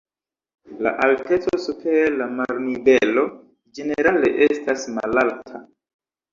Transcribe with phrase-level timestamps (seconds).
[0.85, 3.27] La alteco super la marnivelo
[3.79, 5.67] ĝenerale estas malalta.